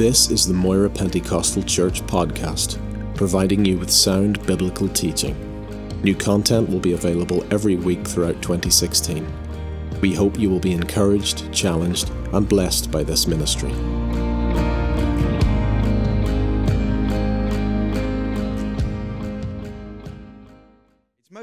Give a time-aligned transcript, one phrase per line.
[0.00, 2.78] This is the Moira Pentecostal Church podcast,
[3.14, 5.36] providing you with sound biblical teaching.
[6.02, 9.30] New content will be available every week throughout 2016.
[10.00, 13.72] We hope you will be encouraged, challenged, and blessed by this ministry.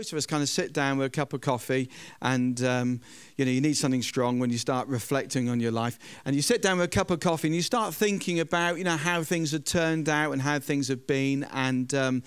[0.07, 1.89] Most of us kind of sit down with a cup of coffee
[2.21, 3.01] and um,
[3.35, 6.41] you know you need something strong when you start reflecting on your life and you
[6.41, 9.21] sit down with a cup of coffee and you start thinking about you know how
[9.21, 12.23] things have turned out and how things have been and um,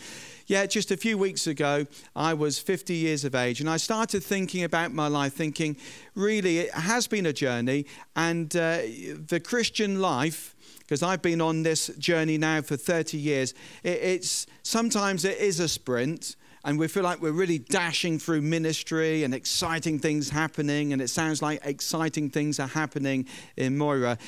[0.47, 4.23] yeah just a few weeks ago i was 50 years of age and i started
[4.23, 5.74] thinking about my life thinking
[6.15, 8.80] really it has been a journey and uh,
[9.27, 13.55] the christian life because I've been on this journey now for 30 years.
[13.85, 18.43] It, it's sometimes it is a sprint, and we feel like we're really dashing through
[18.43, 24.19] ministry and exciting things happening, and it sounds like exciting things are happening in Moira.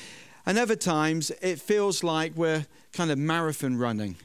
[0.45, 4.17] And other times it feels like we're kind of marathon running.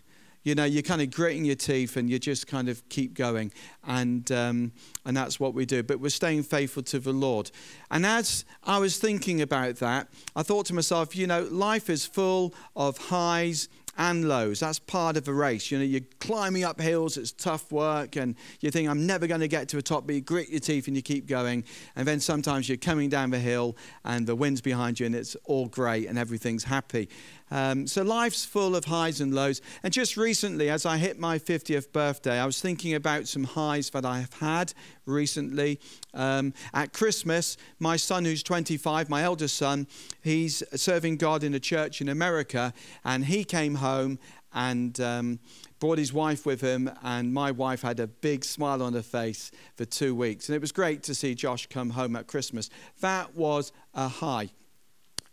[0.43, 3.53] You know, you're kind of gritting your teeth and you just kind of keep going.
[3.87, 4.73] And, um,
[5.05, 5.83] and that's what we do.
[5.83, 7.51] But we're staying faithful to the Lord.
[7.91, 12.07] And as I was thinking about that, I thought to myself, you know, life is
[12.07, 14.61] full of highs and lows.
[14.61, 15.71] That's part of a race.
[15.71, 19.41] You know, you're climbing up hills, it's tough work, and you think, I'm never going
[19.41, 21.65] to get to the top, but you grit your teeth and you keep going.
[21.97, 25.37] And then sometimes you're coming down the hill and the wind's behind you and it's
[25.45, 27.09] all great and everything's happy.
[27.51, 29.61] Um, so life's full of highs and lows.
[29.83, 33.91] And just recently, as I hit my 50th birthday, I was thinking about some highs
[33.91, 34.73] that I have had
[35.07, 35.81] recently.
[36.15, 39.87] Um, at Christmas, my son, who's 25, my eldest son,
[40.23, 42.73] he's serving God in a church in America,
[43.05, 44.19] and he came home
[44.53, 45.39] and um,
[45.79, 49.51] brought his wife with him, and my wife had a big smile on her face
[49.77, 50.49] for two weeks.
[50.49, 52.71] And it was great to see Josh come home at Christmas.
[53.01, 54.51] That was a high.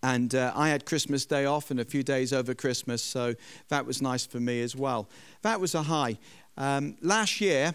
[0.06, 3.34] And uh, I had Christmas Day off and a few days over Christmas, so
[3.70, 5.10] that was nice for me as well.
[5.42, 6.20] That was a high.
[6.58, 7.74] Um, last year,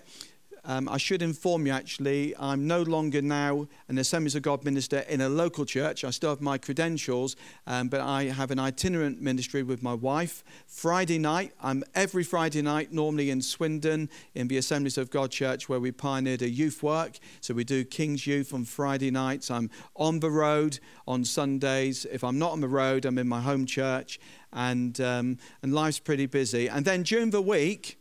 [0.65, 5.01] um, I should inform you actually, I'm no longer now an Assemblies of God minister
[5.01, 6.05] in a local church.
[6.05, 10.43] I still have my credentials, um, but I have an itinerant ministry with my wife.
[10.67, 15.69] Friday night, I'm every Friday night, normally in Swindon, in the Assemblies of God church,
[15.69, 17.19] where we pioneered a youth work.
[17.41, 19.51] So we do King's Youth on Friday nights.
[19.51, 22.07] I'm on the road on Sundays.
[22.11, 24.21] If I'm not on the road, I'm in my home church,
[24.53, 26.69] and, um, and life's pretty busy.
[26.69, 28.00] And then during the week,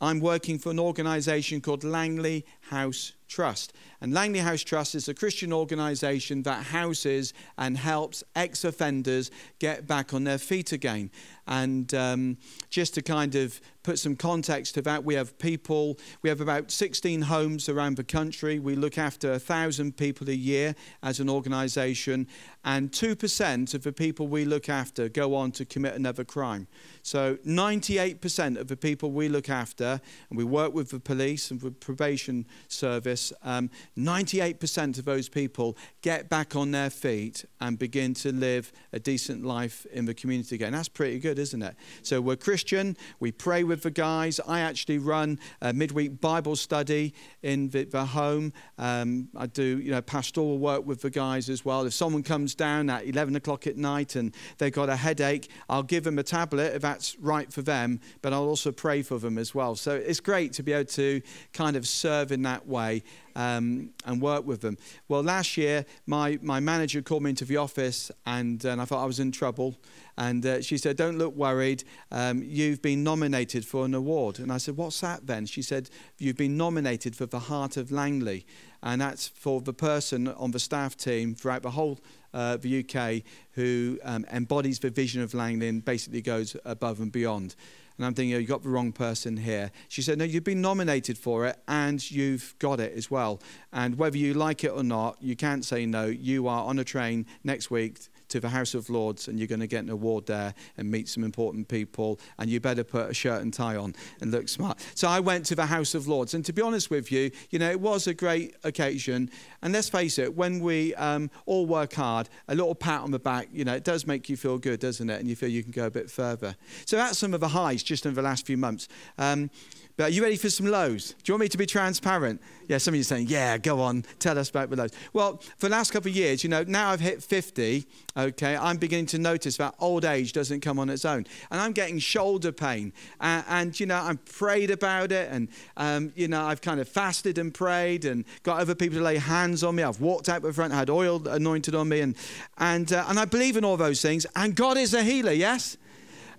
[0.00, 3.72] I'm working for an organization called Langley House Trust.
[4.00, 9.86] And Langley House Trust is a Christian organization that houses and helps ex offenders get
[9.86, 11.10] back on their feet again.
[11.48, 12.38] And um,
[12.70, 16.70] just to kind of put some context to that, we have people, we have about
[16.72, 18.58] 16 homes around the country.
[18.58, 22.26] We look after 1,000 people a year as an organization,
[22.64, 26.66] and 2% of the people we look after go on to commit another crime.
[27.02, 30.00] So 98% of the people we look after,
[30.30, 35.76] and we work with the police and with probation service, um, 98% of those people
[36.02, 40.54] get back on their feet and begin to live a decent life in the community
[40.54, 40.72] again.
[40.72, 41.74] That's pretty good, isn't it?
[42.02, 44.40] So we're Christian, we pray with the guys.
[44.46, 48.52] I actually run a midweek Bible study in the, the home.
[48.78, 51.86] Um, I do, you know, pastoral work with the guys as well.
[51.86, 55.82] If someone comes down at 11 o'clock at night and they've got a headache, I'll
[55.82, 59.38] give them a tablet if that's right for them, but I'll also pray for them
[59.38, 59.74] as well.
[59.74, 61.22] So it's great to be able to
[61.52, 63.02] kind of serve in that way
[63.34, 64.78] um, and work with them.
[65.08, 69.02] Well, last year, my, my manager called me into the office and, and I thought
[69.02, 69.76] I was in trouble.
[70.16, 71.84] And uh, she said, Don't look worried.
[72.10, 74.38] Um, you've been nominated for an award.
[74.38, 75.44] And I said, What's that then?
[75.46, 78.46] She said, You've been nominated for the Heart of Langley.
[78.82, 81.98] And that's for the person on the staff team throughout the whole
[82.32, 87.10] uh, the UK who um, embodies the vision of Langley and basically goes above and
[87.10, 87.56] beyond.
[87.96, 89.70] And I'm thinking, oh, you got the wrong person here.
[89.88, 93.40] She said, no, you've been nominated for it and you've got it as well.
[93.72, 96.06] And whether you like it or not, you can't say no.
[96.06, 97.98] You are on a train next week
[98.28, 101.08] to the House of Lords and you're going to get an award there and meet
[101.08, 102.18] some important people.
[102.38, 104.78] And you better put a shirt and tie on and look smart.
[104.94, 106.34] So I went to the House of Lords.
[106.34, 109.30] And to be honest with you, you know, it was a great occasion.
[109.62, 113.18] And let's face it, when we um, all work hard, a little pat on the
[113.18, 115.20] back, you know, it does make you feel good, doesn't it?
[115.20, 116.56] And you feel you can go a bit further.
[116.84, 118.88] So that's some of the highs just in the last few months.
[119.18, 119.50] Um,
[119.96, 121.14] but are you ready for some lows?
[121.22, 122.42] Do you want me to be transparent?
[122.68, 124.90] Yeah, some of you are saying, yeah, go on, tell us about the lows.
[125.14, 128.76] Well, for the last couple of years, you know, now I've hit 50, okay, I'm
[128.76, 131.24] beginning to notice that old age doesn't come on its own.
[131.50, 132.92] And I'm getting shoulder pain.
[133.20, 135.48] And, and you know, I've prayed about it and,
[135.78, 139.16] um, you know, I've kind of fasted and prayed and got other people to lay
[139.16, 139.82] hands on me.
[139.82, 142.00] I've walked out the front, had oil anointed on me.
[142.00, 142.16] And,
[142.58, 144.26] and, uh, and I believe in all those things.
[144.36, 145.78] And God is a healer, yes?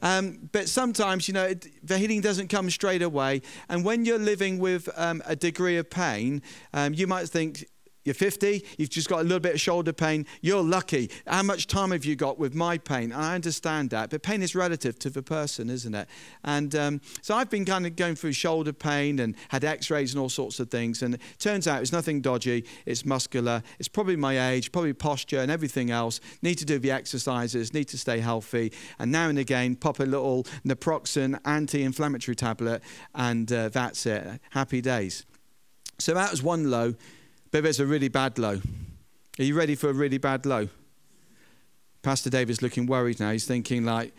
[0.01, 3.41] Um, but sometimes, you know, it, the healing doesn't come straight away.
[3.69, 6.41] And when you're living with um, a degree of pain,
[6.73, 7.65] um, you might think,
[8.07, 10.25] you're 50, you've just got a little bit of shoulder pain.
[10.39, 11.12] You're lucky.
[11.27, 13.12] How much time have you got with my pain?
[13.12, 16.07] And I understand that, but pain is relative to the person, isn't it?
[16.45, 20.13] And um, so I've been kind of going through shoulder pain and had x rays
[20.13, 21.01] and all sorts of things.
[21.01, 25.39] And it turns out it's nothing dodgy, it's muscular, it's probably my age, probably posture
[25.39, 26.21] and everything else.
[26.42, 28.71] Need to do the exercises, need to stay healthy.
[29.00, 32.81] And now and again, pop a little naproxen anti inflammatory tablet,
[33.13, 34.39] and uh, that's it.
[34.51, 35.25] Happy days.
[36.00, 36.95] So that was one low.
[37.51, 38.61] But there's a really bad low.
[39.39, 40.69] Are you ready for a really bad low?
[42.01, 43.31] Pastor David's looking worried now.
[43.31, 44.13] He's thinking like,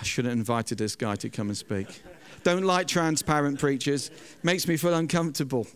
[0.00, 2.02] I shouldn't have invited this guy to come and speak.
[2.42, 4.10] Don't like transparent preachers.
[4.42, 5.66] Makes me feel uncomfortable.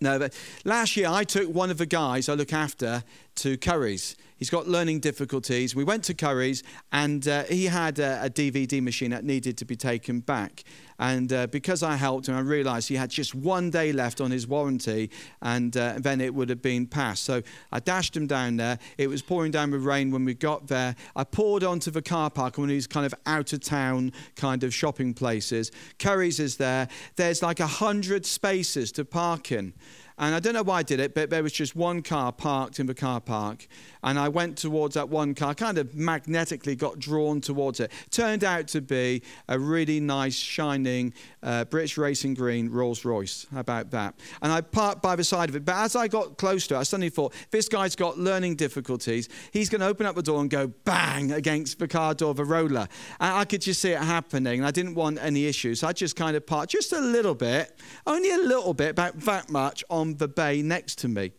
[0.00, 3.02] No, but last year I took one of the guys I look after
[3.36, 4.16] to Curry's.
[4.36, 5.74] He's got learning difficulties.
[5.76, 9.64] We went to Curry's and uh, he had a, a, DVD machine that needed to
[9.64, 10.64] be taken back.
[10.98, 14.30] And uh, because I helped him, I realized he had just one day left on
[14.30, 15.10] his warranty
[15.40, 17.24] and uh, then it would have been passed.
[17.24, 17.42] So
[17.72, 18.78] I dashed him down there.
[18.98, 20.96] It was pouring down with rain when we got there.
[21.14, 24.62] I poured onto the car park, one of these kind of out of town kind
[24.62, 25.70] of shopping places.
[25.98, 26.88] Curry's is there.
[27.16, 29.74] There's like a hundred spaces to park in.
[30.16, 32.78] And I don't know why I did it, but there was just one car parked
[32.78, 33.66] in the car park.
[34.04, 37.90] And I went towards that one car, kind of magnetically got drawn towards it.
[38.10, 43.46] Turned out to be a really nice, shining uh, British Racing Green Rolls Royce.
[43.52, 44.14] How about that?
[44.40, 45.64] And I parked by the side of it.
[45.64, 49.28] But as I got close to it, I suddenly thought, this guy's got learning difficulties.
[49.52, 52.38] He's going to open up the door and go bang against the car door of
[52.38, 52.86] a roller.
[53.18, 54.60] And I could just see it happening.
[54.60, 55.80] And I didn't want any issues.
[55.80, 57.76] So I just kind of parked just a little bit,
[58.06, 61.32] only a little bit, about that much on the bay next to me.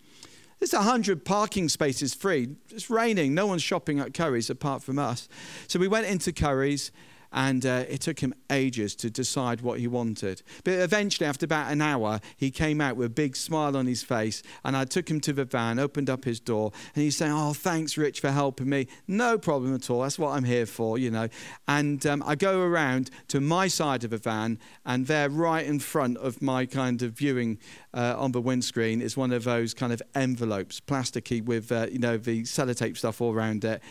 [0.59, 2.55] There's 100 parking spaces free.
[2.69, 3.35] It's raining.
[3.35, 5.29] No one's shopping at Curry's apart from us.
[5.67, 6.91] So we went into Curry's
[7.35, 10.41] and uh, it took him ages to decide what he wanted.
[10.63, 14.01] But eventually, after about an hour, he came out with a big smile on his
[14.01, 17.33] face, and I took him to the van, opened up his door, and he's saying,
[17.33, 18.87] "Oh, thanks, Rich, for helping me.
[19.07, 20.01] No problem at all.
[20.01, 21.27] That's what I'm here for, you know."
[21.67, 25.79] And um, I go around to my side of the van, and there, right in
[25.79, 27.59] front of my kind of viewing
[27.93, 31.99] uh, on the windscreen, is one of those kind of envelopes, plasticky with uh, you
[31.99, 33.81] know the sellotape stuff all around it.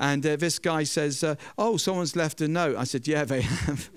[0.00, 2.76] And uh, this guy says, uh, Oh, someone's left a note.
[2.76, 3.90] I said, Yeah, they have.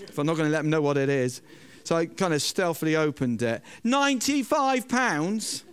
[0.00, 1.42] if I'm not going to let them know what it is.
[1.84, 3.62] So I kind of stealthily opened it.
[3.84, 5.64] £95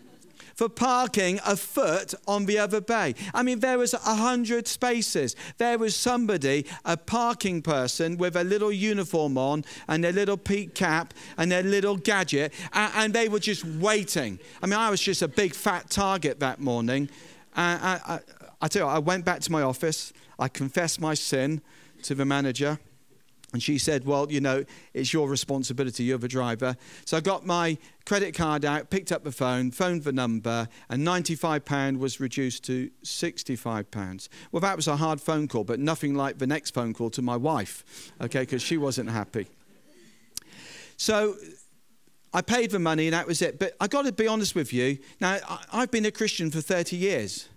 [0.55, 3.13] for parking a foot on the other bay.
[3.33, 5.35] I mean, there was a hundred spaces.
[5.59, 10.73] There was somebody, a parking person with a little uniform on and their little peak
[10.73, 14.39] cap and their little gadget, and, and they were just waiting.
[14.63, 17.07] I mean, I was just a big fat target that morning.
[17.55, 18.19] Uh, I,
[18.61, 20.13] I tell you, I went back to my office.
[20.39, 21.61] I confessed my sin
[22.03, 22.79] to the manager.
[23.53, 26.03] And she said, Well, you know, it's your responsibility.
[26.03, 26.75] You're the driver.
[27.05, 31.07] So I got my credit card out, picked up the phone, phoned the number, and
[31.07, 34.29] £95 was reduced to £65.
[34.51, 37.21] Well, that was a hard phone call, but nothing like the next phone call to
[37.21, 39.47] my wife, okay, because she wasn't happy.
[40.97, 41.35] So
[42.33, 43.59] I paid the money, and that was it.
[43.59, 44.97] But I got to be honest with you.
[45.21, 45.37] Now,
[45.71, 47.47] I've been a Christian for 30 years.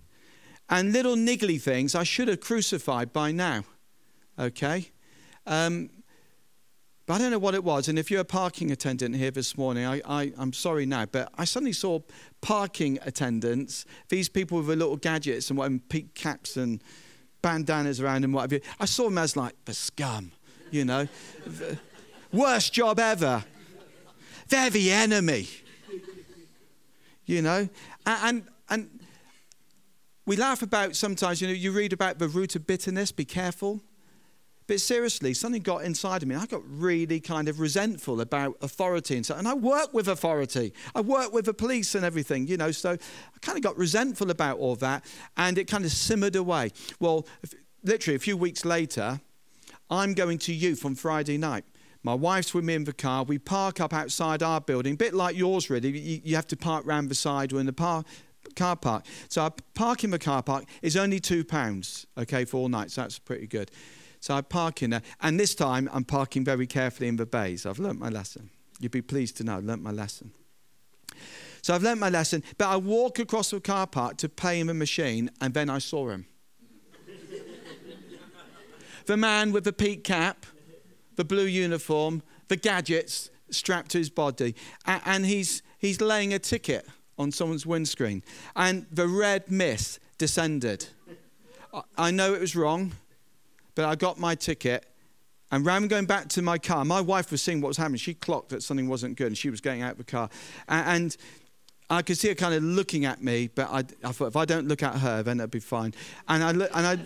[0.71, 3.65] And little niggly things I should have crucified by now.
[4.39, 4.91] Okay?
[5.47, 5.91] Um,
[7.07, 7.89] but I don't know what it was.
[7.89, 11.29] And if you're a parking attendant here this morning, I, I, am sorry now, but
[11.37, 11.99] I suddenly saw
[12.41, 16.81] parking attendants, these people with little gadgets and what, and peak caps and
[17.43, 18.61] bandanas around and what have you.
[18.79, 20.31] I saw them as like the scum,
[20.71, 21.09] you know.
[22.33, 23.43] Worst job ever.
[24.49, 25.49] They're the enemy.
[27.27, 27.69] You know?
[28.07, 29.01] And, and, and
[30.31, 33.81] we laugh about sometimes, you know, you read about the root of bitterness, be careful.
[34.69, 36.37] But seriously, something got inside of me.
[36.37, 39.35] I got really kind of resentful about authority and so.
[39.35, 40.73] And I work with authority.
[40.95, 42.71] I work with the police and everything, you know.
[42.71, 45.05] So I kind of got resentful about all that,
[45.37, 46.71] and it kind of simmered away.
[47.01, 49.21] Well, if, literally a few weeks later,
[49.91, 51.65] I'm going to youth on Friday night.
[52.05, 53.25] My wife's with me in the car.
[53.25, 55.91] We park up outside our building, a bit like yours, really.
[55.91, 57.53] You, you have to park round the side.
[57.53, 58.07] We're in the park
[58.57, 59.05] car park.
[59.29, 62.95] So I park in the car park is only two pounds, okay, for all nights.
[62.95, 63.71] So that's pretty good.
[64.21, 67.65] So I park in there, and this time I'm parking very carefully in the bays.
[67.65, 68.51] I've learnt my lesson.
[68.79, 70.33] You'd be pleased to know I've learnt my lesson.
[71.63, 74.67] So I've learnt my lesson, but I walk across the car park to pay in
[74.67, 76.27] the machine, and then I saw him.
[79.07, 80.47] the man with the peak cap,
[81.17, 84.55] the blue uniform, the gadgets strapped to his body,
[84.87, 86.87] and he's, he's laying a ticket
[87.21, 88.23] on someone's windscreen,
[88.57, 90.87] and the red mist descended.
[91.97, 92.93] I know it was wrong,
[93.75, 94.87] but I got my ticket,
[95.53, 97.99] And than going back to my car, my wife was seeing what was happening.
[97.99, 100.31] She clocked that something wasn't good and she was getting out of the car.
[100.69, 101.17] And,
[101.93, 104.45] I could see her kind of looking at me, but I, I, thought if I
[104.45, 105.93] don't look at her, then it'll be fine.
[106.29, 106.99] And I, and I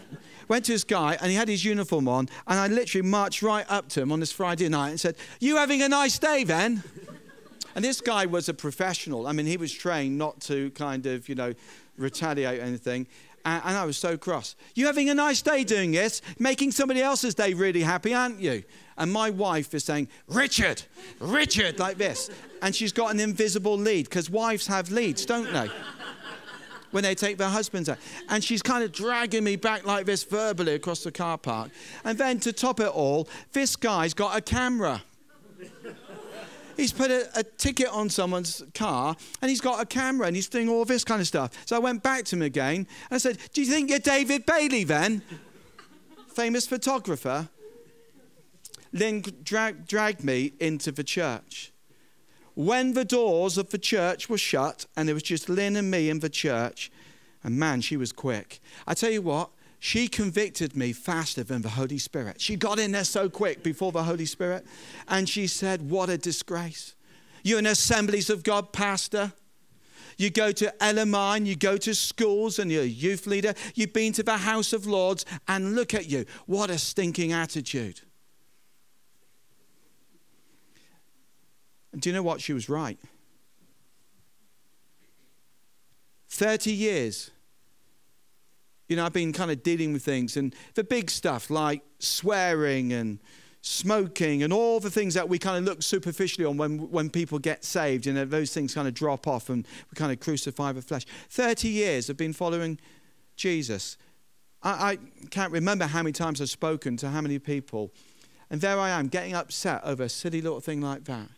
[0.47, 3.65] went to this guy, and he had his uniform on, and I literally marched right
[3.71, 6.83] up to him on this Friday night and said, You having a nice day, then?
[7.75, 9.27] And this guy was a professional.
[9.27, 11.55] I mean, he was trained not to kind of, you know,
[11.97, 13.07] retaliate anything.
[13.45, 14.57] And, and I was so cross.
[14.75, 16.23] You're having a nice day doing this?
[16.39, 18.63] Making somebody else's day really happy, aren't you?
[18.97, 20.83] And my wife is saying, Richard,
[21.19, 22.31] Richard, like this.
[22.63, 25.69] And she's got an invisible lead because wives have leads, don't they?
[26.95, 27.99] when they take their husbands out.
[28.29, 31.71] And she's kind of dragging me back like this verbally across the car park.
[32.05, 35.03] And then to top it all, this guy's got a camera.
[36.77, 40.49] He's put a, a, ticket on someone's car and he's got a camera and he's
[40.49, 41.51] doing all this kind of stuff.
[41.67, 44.45] So I went back to him again and I said, Do you think you're David
[44.47, 45.23] Bailey then?
[46.29, 47.49] Famous photographer.
[48.93, 51.73] Lynn drag, dragged me into the church.
[52.55, 56.09] When the doors of the church were shut and there was just Lynn and me
[56.09, 56.91] in the church,
[57.43, 58.61] and man, she was quick.
[58.87, 59.51] I tell you what,
[59.85, 62.41] she convicted me faster than the Holy Spirit.
[62.41, 64.65] She got in there so quick before the Holy Spirit,
[65.09, 66.95] and she said, What a disgrace.
[67.43, 69.35] You're an Assemblies of God pastor.
[70.17, 73.53] You go to Elamine, you go to schools, and you're a youth leader.
[73.75, 76.25] You've been to the House of Lords, and look at you.
[76.47, 78.01] What a stinking attitude.
[81.93, 82.41] And do you know what?
[82.41, 82.99] She was right.
[86.31, 87.31] 30 years.
[88.89, 92.93] You know, I've been kind of dealing with things and the big stuff like swearing
[92.93, 93.19] and
[93.63, 97.39] smoking and all the things that we kind of look superficially on when, when people
[97.39, 98.05] get saved.
[98.05, 101.07] You know, those things kind of drop off and we kind of crucify the flesh.
[101.31, 102.79] 30 years I've been following
[103.37, 103.97] Jesus.
[104.63, 104.99] I, I
[105.31, 107.91] can't remember how many times I've spoken to how many people.
[108.51, 111.29] And there I am getting upset over a silly little thing like that.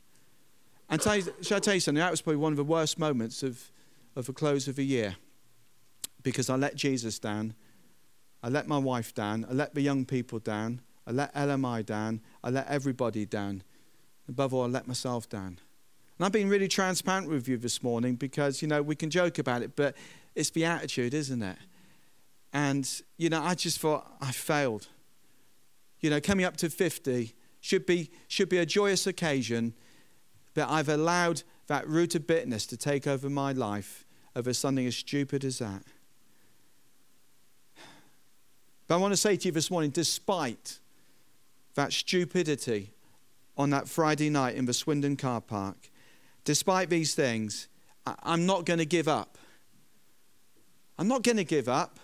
[0.88, 2.00] And tell you, shall I tell you something?
[2.00, 3.70] That was probably one of the worst moments of,
[4.16, 5.16] of the close of a year
[6.26, 7.54] because I let Jesus down.
[8.42, 9.46] I let my wife down.
[9.48, 10.80] I let the young people down.
[11.06, 12.20] I let LMI down.
[12.42, 13.62] I let everybody down.
[14.28, 15.60] Above all, I let myself down.
[16.18, 19.38] And I've been really transparent with you this morning because, you know, we can joke
[19.38, 19.94] about it, but
[20.34, 21.58] it's the attitude, isn't it?
[22.52, 24.88] And, you know, I just thought I failed.
[26.00, 29.74] You know, coming up to 50 should be, should be a joyous occasion
[30.56, 34.96] but I've allowed that root of bitterness to take over my life over something as
[34.96, 35.82] stupid as that.
[38.86, 40.78] But I want to say to you this morning, despite
[41.74, 42.92] that stupidity
[43.56, 45.90] on that Friday night in the Swindon car park,
[46.44, 47.68] despite these things,
[48.22, 49.38] I'm not going to give up.
[50.98, 51.98] I'm not going to give up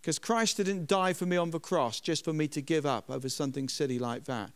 [0.00, 3.10] because Christ didn't die for me on the cross just for me to give up
[3.10, 4.50] over something silly like that.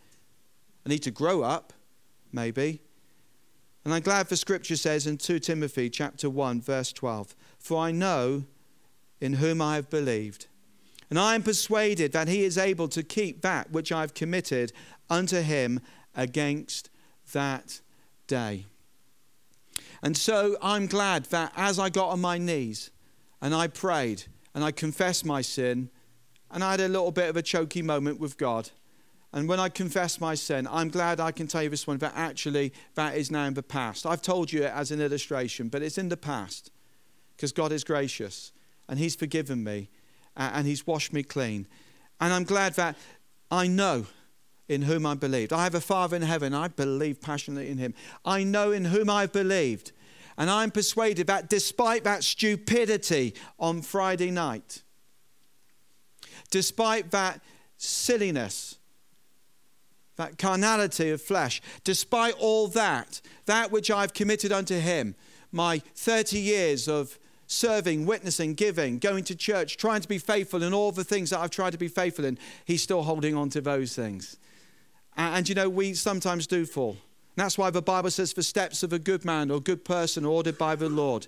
[0.87, 1.73] I need to grow up,
[2.33, 2.81] maybe.
[3.85, 7.91] And I'm glad the scripture says in 2 Timothy chapter 1 verse 12, "For I
[7.91, 8.45] know
[9.21, 10.47] in whom I have believed,
[11.13, 14.73] and I am persuaded that he is able to keep that which I have committed
[15.11, 15.81] unto him
[16.15, 16.89] against
[17.33, 17.83] that
[18.27, 18.65] day."
[20.03, 22.91] And so I'm glad that as I got on my knees
[23.43, 25.91] and I prayed and I confessed my sin,
[26.51, 28.71] and I had a little bit of a choky moment with God
[29.35, 32.15] and when I confess my sin, I'm glad I can tell you this one that
[32.17, 34.07] actually that is now in the past.
[34.07, 36.71] I've told you it as an illustration, but it's in the past
[37.37, 38.53] because God is gracious
[38.89, 39.91] and He's forgiven me
[40.37, 41.67] and He's washed me clean.
[42.21, 42.97] And I'm glad that
[43.51, 44.07] I know
[44.69, 45.53] in whom I believed.
[45.53, 46.55] I have a Father in heaven.
[46.55, 47.95] I believe passionately in Him.
[48.25, 49.93] I know in whom I've believed.
[50.39, 54.83] And I'm persuaded that despite that stupidity on Friday night,
[56.51, 57.41] despite that
[57.77, 58.79] silliness,
[60.17, 61.61] that carnality of flesh.
[61.85, 65.15] Despite all that, that which I've committed unto him,
[65.51, 67.19] my 30 years of
[67.53, 71.41] serving, witnessing, giving, going to church, trying to be faithful in all the things that
[71.41, 74.37] I've tried to be faithful in, he's still holding on to those things.
[75.17, 76.91] And, and you know, we sometimes do fall.
[76.91, 80.25] And that's why the Bible says, the steps of a good man or good person
[80.25, 81.27] are ordered by the Lord.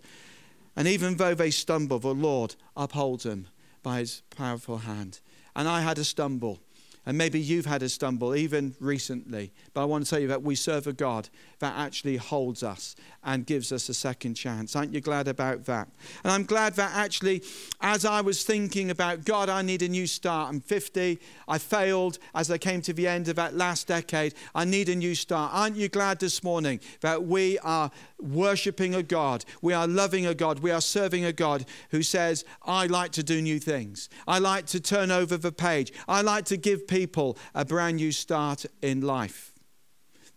[0.76, 3.46] And even though they stumble, the Lord upholds them
[3.82, 5.20] by his powerful hand.
[5.54, 6.58] And I had a stumble.
[7.06, 10.42] And maybe you've had a stumble even recently, but I want to tell you that
[10.42, 14.76] we serve a God that actually holds us and gives us a second chance.
[14.76, 15.88] Aren't you glad about that?
[16.22, 17.42] And I'm glad that actually,
[17.80, 20.50] as I was thinking about God, I need a new start.
[20.50, 21.18] I'm 50.
[21.48, 24.34] I failed as I came to the end of that last decade.
[24.54, 25.52] I need a new start.
[25.54, 29.44] Aren't you glad this morning that we are worshiping a God?
[29.62, 30.60] We are loving a God.
[30.60, 34.08] We are serving a God who says, I like to do new things.
[34.26, 35.92] I like to turn over the page.
[36.08, 39.52] I like to give people a brand new start in life.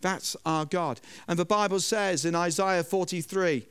[0.01, 0.99] That's our God.
[1.27, 3.67] And the Bible says in Isaiah 43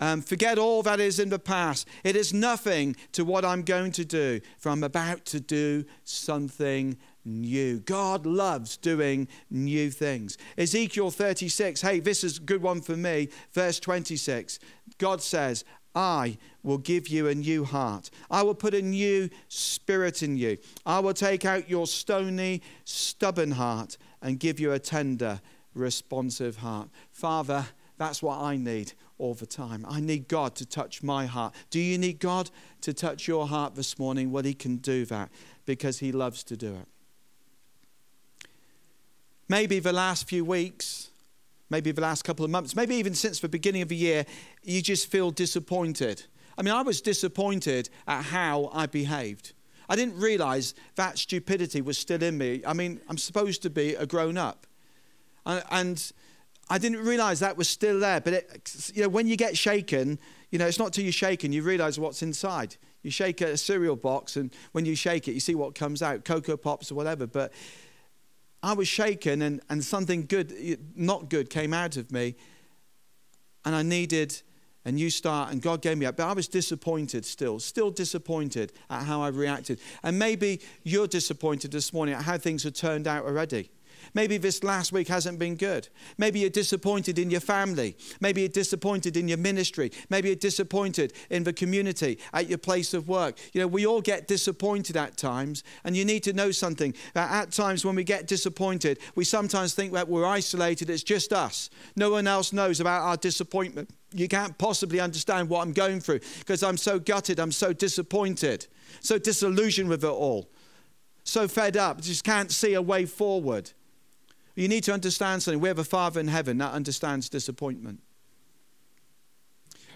[0.00, 1.88] um, forget all that is in the past.
[2.04, 6.96] It is nothing to what I'm going to do, for I'm about to do something
[7.24, 7.80] new.
[7.80, 10.38] God loves doing new things.
[10.56, 13.28] Ezekiel 36, hey, this is a good one for me.
[13.52, 14.60] Verse 26,
[14.98, 15.64] God says,
[15.98, 18.08] I will give you a new heart.
[18.30, 20.58] I will put a new spirit in you.
[20.86, 25.40] I will take out your stony, stubborn heart and give you a tender,
[25.74, 26.88] responsive heart.
[27.10, 29.84] Father, that's what I need all the time.
[29.88, 31.52] I need God to touch my heart.
[31.68, 32.52] Do you need God
[32.82, 34.30] to touch your heart this morning?
[34.30, 35.30] Well, He can do that
[35.66, 36.86] because He loves to do it.
[39.48, 41.10] Maybe the last few weeks,
[41.70, 44.24] maybe the last couple of months, maybe even since the beginning of the year,
[44.62, 46.24] you just feel disappointed.
[46.56, 49.52] I mean, I was disappointed at how I behaved.
[49.88, 52.62] I didn't realize that stupidity was still in me.
[52.66, 54.66] I mean, I'm supposed to be a grown up.
[55.46, 56.12] And,
[56.70, 58.20] I didn't realize that was still there.
[58.20, 60.18] But it, you know, when you get shaken,
[60.50, 62.76] you know, it's not till you're shaken you realize what's inside.
[63.02, 66.24] You shake a cereal box, and when you shake it, you see what comes out
[66.24, 67.26] Coco Pops or whatever.
[67.26, 67.52] But
[68.62, 70.52] I was shaken, and, and something good,
[70.96, 72.34] not good, came out of me.
[73.64, 74.40] And I needed
[74.84, 76.16] a new start, and God gave me that.
[76.16, 79.80] But I was disappointed still, still disappointed at how I reacted.
[80.02, 83.70] And maybe you're disappointed this morning at how things have turned out already.
[84.18, 85.86] Maybe this last week hasn't been good.
[86.16, 87.96] Maybe you're disappointed in your family.
[88.20, 89.92] Maybe you're disappointed in your ministry.
[90.10, 93.38] Maybe you're disappointed in the community, at your place of work.
[93.52, 96.94] You know, we all get disappointed at times, and you need to know something.
[97.14, 101.32] That at times when we get disappointed, we sometimes think that we're isolated, it's just
[101.32, 101.70] us.
[101.94, 103.88] No one else knows about our disappointment.
[104.12, 108.66] You can't possibly understand what I'm going through because I'm so gutted, I'm so disappointed,
[108.98, 110.50] so disillusioned with it all,
[111.22, 113.70] so fed up, just can't see a way forward.
[114.58, 115.60] You need to understand something.
[115.60, 118.00] We have a Father in heaven that understands disappointment.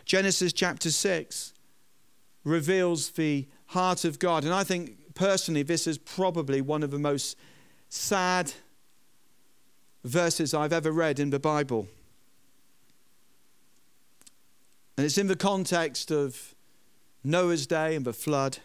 [0.05, 1.53] Genesis chapter 6
[2.45, 4.45] reveals the heart of God.
[4.45, 7.37] And I think personally, this is probably one of the most
[7.89, 8.53] sad
[10.05, 11.89] verses I've ever read in the Bible.
[14.97, 16.55] And it's in the context of
[17.25, 18.59] Noah's day and the flood.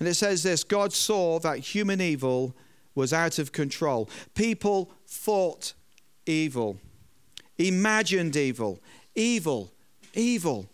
[0.00, 2.56] And it says this God saw that human evil
[2.98, 4.10] was out of control.
[4.34, 5.72] People thought
[6.26, 6.78] evil,
[7.56, 8.80] imagined evil,
[9.14, 9.70] evil,
[10.14, 10.68] evil,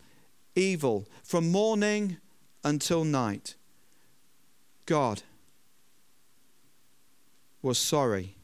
[0.57, 2.17] evil, from morning
[2.65, 3.57] until night.
[4.87, 5.23] God
[7.61, 8.37] was sorry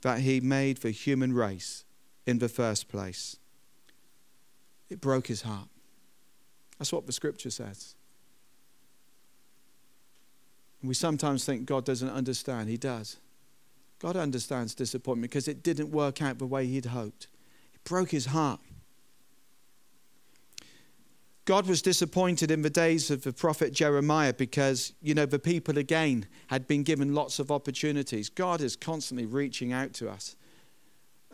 [0.00, 1.84] that he made the human race
[2.26, 3.36] in the first place.
[4.88, 5.68] It broke his heart.
[6.78, 7.96] That's what the scripture says.
[10.82, 12.68] We sometimes think God doesn't understand.
[12.68, 13.18] He does.
[14.00, 17.28] God understands disappointment because it didn't work out the way he'd hoped.
[17.72, 18.60] It broke his heart.
[21.44, 25.76] God was disappointed in the days of the prophet Jeremiah because, you know, the people
[25.76, 28.28] again had been given lots of opportunities.
[28.28, 30.36] God is constantly reaching out to us.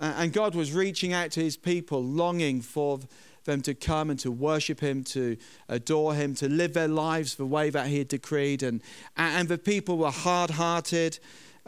[0.00, 3.00] And God was reaching out to his people, longing for
[3.44, 5.36] them to come and to worship him, to
[5.68, 8.62] adore him, to live their lives the way that he had decreed.
[8.62, 8.82] And,
[9.16, 11.18] and the people were hard hearted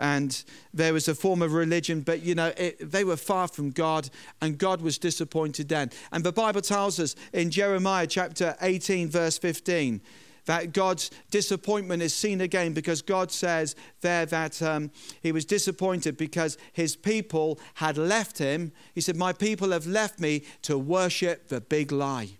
[0.00, 3.70] and there was a form of religion, but you know, it, they were far from
[3.70, 4.08] God,
[4.40, 5.90] and God was disappointed then.
[6.10, 10.00] And the Bible tells us in Jeremiah chapter 18, verse 15,
[10.46, 14.90] that God's disappointment is seen again because God says there that um,
[15.22, 18.72] he was disappointed because his people had left him.
[18.94, 22.39] He said, My people have left me to worship the big lie.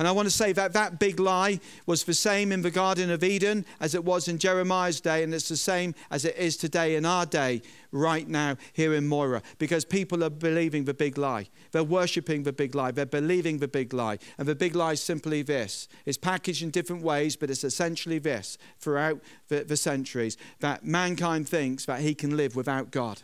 [0.00, 3.10] And I want to say that that big lie was the same in the Garden
[3.10, 6.56] of Eden as it was in Jeremiah's day, and it's the same as it is
[6.56, 7.60] today in our day,
[7.92, 11.48] right now, here in Moira, because people are believing the big lie.
[11.72, 12.92] They're worshipping the big lie.
[12.92, 14.16] They're believing the big lie.
[14.38, 18.18] And the big lie is simply this it's packaged in different ways, but it's essentially
[18.18, 23.20] this throughout the, the centuries that mankind thinks that he can live without God.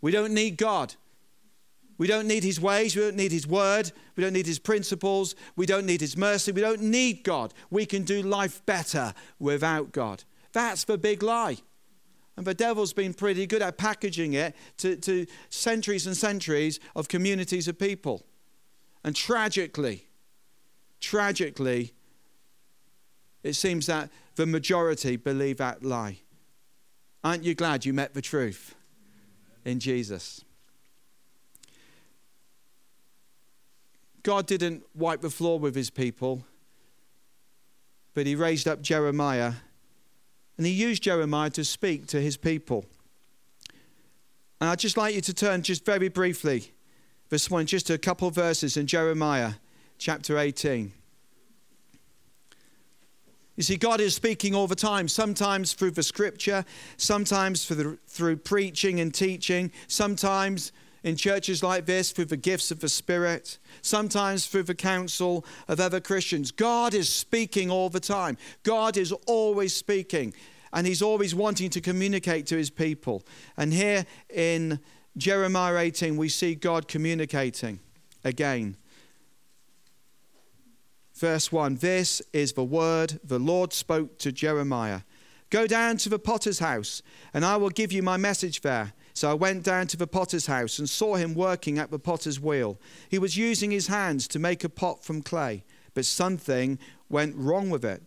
[0.00, 0.94] We don't need God.
[1.98, 2.94] We don't need his ways.
[2.94, 3.90] We don't need his word.
[4.16, 5.34] We don't need his principles.
[5.56, 6.52] We don't need his mercy.
[6.52, 7.52] We don't need God.
[7.70, 10.22] We can do life better without God.
[10.52, 11.58] That's the big lie.
[12.36, 17.08] And the devil's been pretty good at packaging it to, to centuries and centuries of
[17.08, 18.24] communities of people.
[19.02, 20.06] And tragically,
[21.00, 21.94] tragically,
[23.42, 26.20] it seems that the majority believe that lie.
[27.24, 28.76] Aren't you glad you met the truth
[29.64, 30.44] in Jesus?
[34.22, 36.44] God didn't wipe the floor with his people.
[38.18, 39.52] but he raised up Jeremiah
[40.56, 42.84] and he used Jeremiah to speak to his people.
[44.60, 46.72] And I'd just like you to turn just very briefly
[47.28, 49.52] this morning, just to a couple of verses in Jeremiah
[49.98, 50.92] chapter 18.
[53.54, 56.64] You see, God is speaking all the time, sometimes through the scripture,
[56.96, 60.72] sometimes the, through preaching and teaching, sometimes
[61.08, 65.80] in churches like this through the gifts of the Spirit, sometimes through the counsel of
[65.80, 66.50] other Christians.
[66.50, 68.36] God is speaking all the time.
[68.62, 70.34] God is always speaking,
[70.70, 73.24] and He's always wanting to communicate to His people.
[73.56, 74.80] And here in
[75.16, 77.80] Jeremiah 18, we see God communicating
[78.22, 78.76] again.
[81.14, 85.00] Verse 1 This is the word the Lord spoke to Jeremiah
[85.50, 88.92] Go down to the potter's house, and I will give you my message there.
[89.18, 92.38] So I went down to the potter's house and saw him working at the potter's
[92.38, 92.80] wheel.
[93.08, 96.78] He was using his hands to make a pot from clay, but something
[97.08, 98.04] went wrong with it.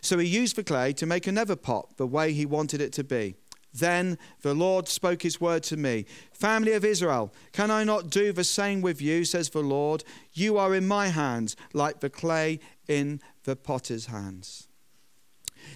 [0.00, 3.04] So he used the clay to make another pot the way he wanted it to
[3.04, 3.34] be.
[3.74, 8.32] Then the Lord spoke his word to me Family of Israel, can I not do
[8.32, 10.04] the same with you, says the Lord?
[10.32, 14.69] You are in my hands, like the clay in the potter's hands.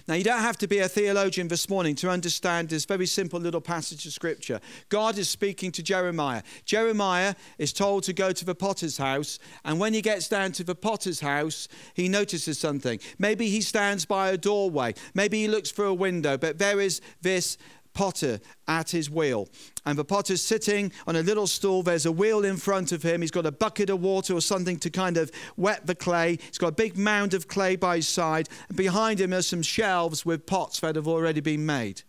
[0.07, 3.39] Now, you don't have to be a theologian this morning to understand this very simple
[3.39, 4.59] little passage of scripture.
[4.89, 6.43] God is speaking to Jeremiah.
[6.65, 10.63] Jeremiah is told to go to the potter's house, and when he gets down to
[10.63, 12.99] the potter's house, he notices something.
[13.17, 17.01] Maybe he stands by a doorway, maybe he looks through a window, but there is
[17.21, 17.57] this
[17.95, 19.49] potter at his wheel.
[19.85, 21.81] And the potter's sitting on a little stool.
[21.81, 23.21] There's a wheel in front of him.
[23.21, 26.37] He's got a bucket of water or something to kind of wet the clay.
[26.45, 28.49] He's got a big mound of clay by his side.
[28.67, 32.03] And behind him are some shelves with pots that have already been made.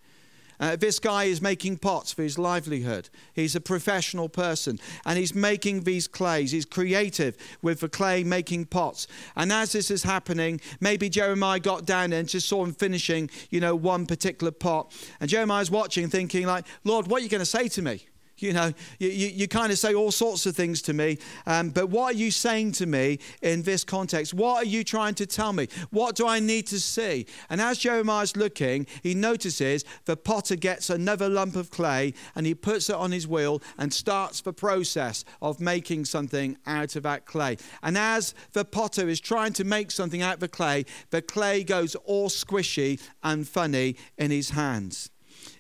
[0.59, 3.09] Uh, this guy is making pots for his livelihood.
[3.35, 6.53] He's a professional person and he's making these clays.
[6.53, 9.07] He's creative with the clay making pots.
[9.37, 13.61] And as this is happening, maybe Jeremiah got down and just saw him finishing, you
[13.61, 14.93] know, one particular pot.
[15.21, 18.07] And Jeremiah's watching, thinking, like, Lord, what are you going to say to me?
[18.39, 21.71] You know, you, you, you, kind of say all sorts of things to me, um,
[21.71, 24.35] but what are you saying to me in this context?
[24.35, 25.69] What are you trying to tell me?
[25.89, 27.27] What do I need to see?
[27.49, 32.55] And as Jeremiah's looking, he notices the potter gets another lump of clay and he
[32.55, 37.25] puts it on his wheel and starts the process of making something out of that
[37.25, 37.57] clay.
[37.83, 41.65] And as the potter is trying to make something out of the clay, the clay
[41.65, 45.11] goes all squishy and funny in his hands.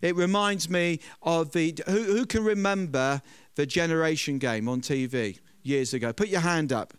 [0.07, 1.75] It reminds me of the.
[1.87, 3.23] Who, who can remember
[3.57, 6.13] the Generation game on TV years ago?
[6.13, 6.95] Put your hand up.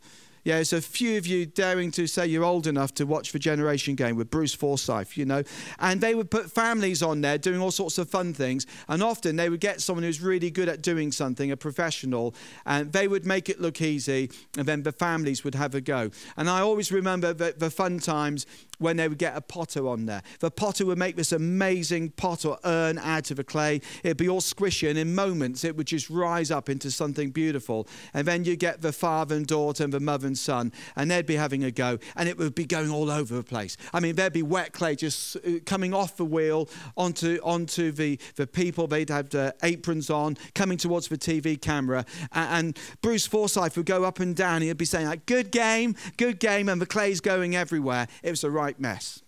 [0.47, 3.39] Yeah, there's a few of you daring to say you're old enough to watch the
[3.39, 5.43] Generation Game with Bruce Forsyth, you know.
[5.77, 8.65] And they would put families on there doing all sorts of fun things.
[8.87, 12.33] And often they would get someone who's really good at doing something, a professional,
[12.65, 14.31] and they would make it look easy.
[14.57, 16.11] And then the families would have a go.
[16.37, 18.45] And I always remember the, the fun times
[18.79, 20.21] when they would get a potter on there.
[20.39, 23.81] The potter would make this amazing pot or urn out of the clay.
[24.03, 27.87] It'd be all squishy, and in moments it would just rise up into something beautiful.
[28.13, 31.25] And then you get the father and daughter and the mother and son, and they'd
[31.25, 33.77] be having a go, and it would be going all over the place.
[33.93, 38.19] I mean, there'd be wet clay just uh, coming off the wheel onto onto the
[38.35, 38.87] the people.
[38.87, 43.85] They'd have the aprons on, coming towards the TV camera, and, and Bruce Forsyth would
[43.85, 44.61] go up and down.
[44.61, 48.07] He'd be saying like, "Good game, good game," and the clay's going everywhere.
[48.23, 49.23] It was the right right mess.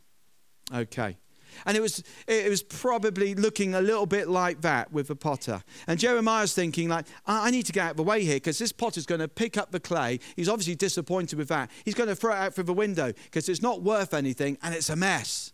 [0.74, 1.18] Okay.
[1.66, 5.64] And it was, it was probably looking a little bit like that with the potter.
[5.88, 8.72] And Jeremiah's thinking, like, I need to get out of the way here because this
[8.72, 10.20] potter's going to pick up the clay.
[10.36, 11.72] He's obviously disappointed with that.
[11.86, 14.76] He's going to throw it out through the window because it's not worth anything and
[14.76, 15.54] it's a mess.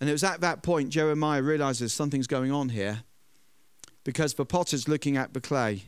[0.00, 3.04] And it was at that point Jeremiah realizes something's going on here
[4.04, 5.84] because the potter's looking at the clay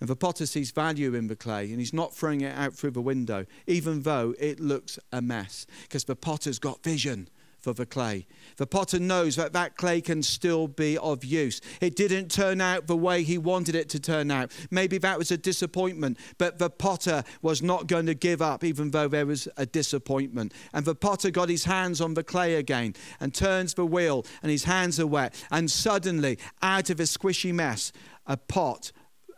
[0.00, 2.92] and the potter sees value in the clay and he's not throwing it out through
[2.92, 7.28] the window, even though it looks a mess, because the potter's got vision
[7.60, 8.26] for the clay.
[8.56, 11.60] The potter knows that that clay can still be of use.
[11.80, 14.50] It didn't turn out the way he wanted it to turn out.
[14.70, 18.90] Maybe that was a disappointment, but the potter was not going to give up, even
[18.90, 20.52] though there was a disappointment.
[20.72, 24.50] And the potter got his hands on the clay again and turns the wheel, and
[24.50, 25.34] his hands are wet.
[25.50, 27.92] And suddenly, out of a squishy mess,
[28.26, 28.92] a pot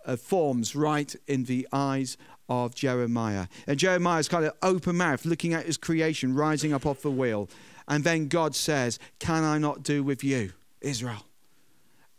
[0.04, 2.16] uh, forms right in the eyes
[2.48, 3.46] of Jeremiah.
[3.66, 7.48] And Jeremiah's kind of open mouth, looking at his creation rising up off the wheel.
[7.88, 11.24] And then God says, Can I not do with you, Israel?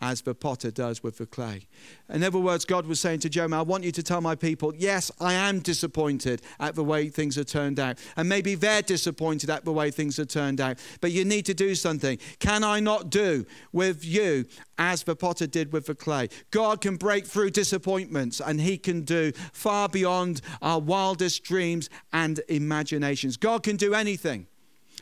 [0.04, 1.66] As the potter does with the clay.
[2.10, 4.76] In other words, God was saying to Jeremiah, I want you to tell my people,
[4.76, 7.98] yes, I am disappointed at the way things have turned out.
[8.18, 10.78] And maybe they're disappointed at the way things have turned out.
[11.00, 12.18] But you need to do something.
[12.40, 14.46] Can I not do with you
[14.78, 16.28] as the potter did with the clay?
[16.52, 22.42] God can break through disappointments and he can do far beyond our wildest dreams and
[22.50, 23.38] imaginations.
[23.38, 24.48] God can do anything.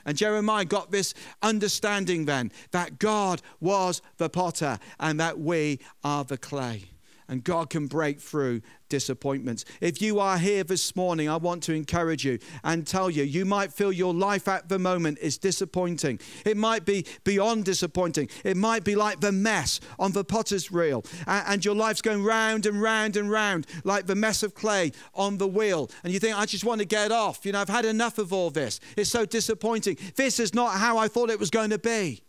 [0.06, 6.24] And Jeremiah got this understanding then that God was the potter and that we are
[6.24, 6.86] the clay.
[7.32, 9.64] And God can break through disappointments.
[9.80, 13.46] If you are here this morning, I want to encourage you and tell you, you
[13.46, 16.20] might feel your life at the moment is disappointing.
[16.46, 18.28] It might be beyond disappointing.
[18.44, 22.66] It might be like the mess on the potter's wheel, and your life's going round
[22.66, 25.90] and round and round like the mess of clay on the wheel.
[26.04, 27.46] And you think, I just want to get off.
[27.46, 28.82] You know, I've had enough of all this.
[28.98, 29.98] It's so disappointing.
[30.18, 32.24] This is not how I thought it was going to be.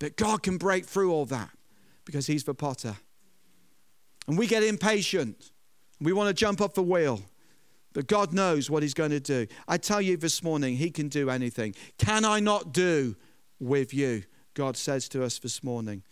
[0.00, 1.50] But God can break through all that
[2.04, 2.96] because He's the potter.
[4.26, 5.52] And we get impatient.
[6.00, 7.22] We want to jump off the wheel.
[7.92, 9.46] But God knows what He's going to do.
[9.66, 11.74] I tell you this morning, He can do anything.
[11.98, 13.16] Can I not do
[13.58, 14.24] with you?
[14.54, 16.02] God says to us this morning.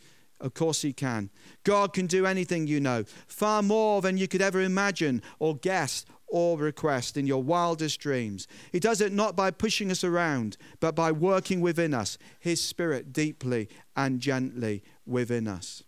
[0.40, 1.30] Of course, He can.
[1.62, 6.06] God can do anything you know, far more than you could ever imagine or guess
[6.26, 8.48] or request in your wildest dreams.
[8.72, 13.12] He does it not by pushing us around, but by working within us, His Spirit
[13.12, 15.84] deeply and gently within us.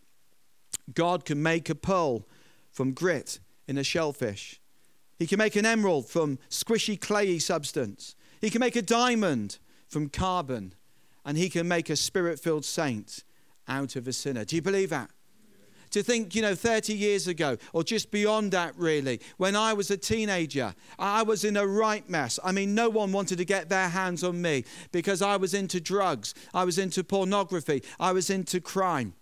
[0.92, 2.26] God can make a pearl
[2.70, 4.60] from grit in a shellfish.
[5.18, 8.14] He can make an emerald from squishy, clayey substance.
[8.40, 10.74] He can make a diamond from carbon.
[11.24, 13.24] And he can make a spirit filled saint
[13.66, 14.44] out of a sinner.
[14.44, 15.10] Do you believe that?
[15.90, 19.90] To think, you know, 30 years ago, or just beyond that, really, when I was
[19.90, 22.38] a teenager, I was in a right mess.
[22.44, 25.80] I mean, no one wanted to get their hands on me because I was into
[25.80, 29.14] drugs, I was into pornography, I was into crime.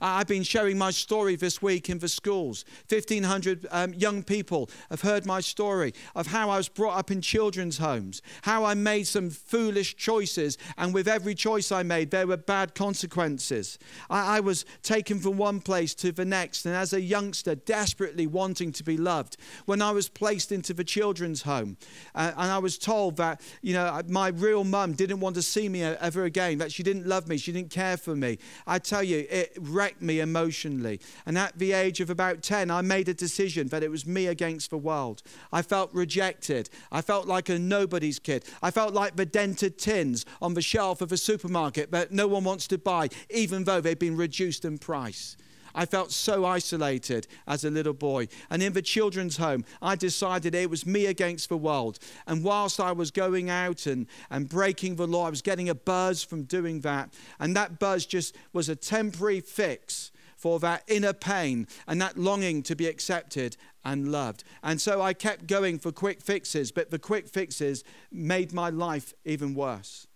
[0.00, 2.64] I've been sharing my story this week in the schools.
[2.88, 7.20] 1,500 um, young people have heard my story of how I was brought up in
[7.20, 12.26] children's homes, how I made some foolish choices, and with every choice I made, there
[12.26, 13.78] were bad consequences.
[14.08, 18.26] I, I was taken from one place to the next, and as a youngster, desperately
[18.26, 19.36] wanting to be loved,
[19.66, 21.76] when I was placed into the children's home,
[22.14, 25.68] uh, and I was told that, you know, my real mum didn't want to see
[25.68, 28.38] me ever again, that she didn't love me, she didn't care for me.
[28.66, 31.00] I tell you, it wrecked me emotionally.
[31.26, 34.26] And at the age of about 10, I made a decision that it was me
[34.26, 35.22] against the world.
[35.52, 36.68] I felt rejected.
[36.92, 38.44] I felt like a nobody's kid.
[38.62, 42.44] I felt like the dented tins on the shelf of a supermarket that no one
[42.44, 45.36] wants to buy, even though they've been reduced in price.
[45.74, 48.28] I felt so isolated as a little boy.
[48.50, 51.98] And in the children's home, I decided it was me against the world.
[52.26, 55.74] And whilst I was going out and, and breaking the law, I was getting a
[55.74, 57.14] buzz from doing that.
[57.38, 62.62] And that buzz just was a temporary fix for that inner pain and that longing
[62.62, 64.42] to be accepted and loved.
[64.62, 69.12] And so I kept going for quick fixes, but the quick fixes made my life
[69.24, 70.06] even worse.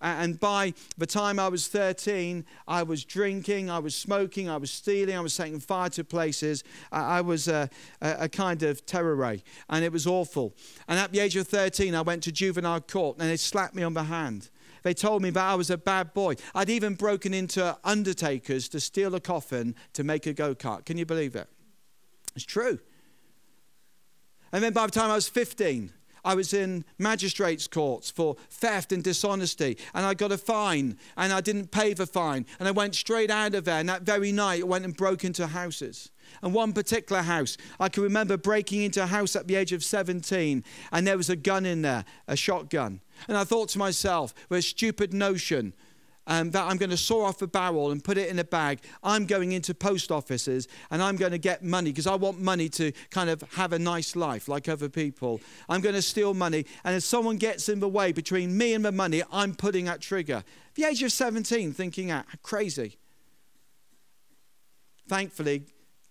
[0.00, 4.70] And by the time I was 13, I was drinking, I was smoking, I was
[4.70, 6.64] stealing, I was setting fire to places.
[6.92, 7.70] I was a,
[8.02, 10.54] a, kind of terror ray, and it was awful.
[10.86, 13.82] And at the age of 13, I went to juvenile court, and they slapped me
[13.82, 14.50] on the hand.
[14.82, 16.34] They told me that I was a bad boy.
[16.54, 20.84] I'd even broken into undertakers to steal a coffin to make a go kart.
[20.84, 21.48] Can you believe it?
[22.36, 22.78] It's true.
[24.52, 25.92] And then by the time I was 15,
[26.26, 31.32] I was in magistrates' courts for theft and dishonesty, and I got a fine, and
[31.32, 33.78] I didn't pay the fine, and I went straight out of there.
[33.78, 36.10] And that very night, I went and broke into houses.
[36.42, 39.84] And one particular house, I can remember breaking into a house at the age of
[39.84, 43.00] 17, and there was a gun in there, a shotgun.
[43.28, 45.74] And I thought to myself, with a stupid notion,
[46.26, 48.80] um, that I'm going to saw off a barrel and put it in a bag.
[49.02, 52.68] I'm going into post offices and I'm going to get money because I want money
[52.70, 55.40] to kind of have a nice life like other people.
[55.68, 56.66] I'm going to steal money.
[56.84, 60.00] And if someone gets in the way between me and the money, I'm putting that
[60.00, 60.44] trigger.
[60.74, 62.98] the age of 17, thinking, ah, crazy.
[65.08, 65.62] Thankfully,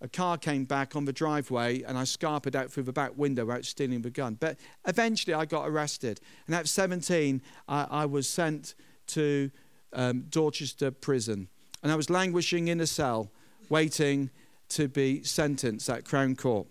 [0.02, 3.46] a car came back on the driveway and I scarpered out through the back window
[3.46, 4.36] without stealing the gun.
[4.40, 6.20] But eventually I got arrested.
[6.48, 8.76] And at 17, I, I was sent
[9.08, 9.52] to
[9.96, 11.48] um, Dorchester prison.
[11.82, 13.32] And I was languishing in a cell,
[13.70, 14.30] waiting
[14.70, 16.68] to be sentenced at Crown Court.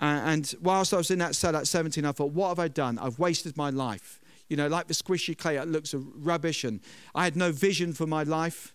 [0.00, 2.98] And whilst I was in that cell at 17, I thought, what have I done?
[2.98, 4.20] I've wasted my life.
[4.48, 6.64] You know, like the squishy clay, it looks rubbish.
[6.64, 6.80] And
[7.14, 8.74] I had no vision for my life.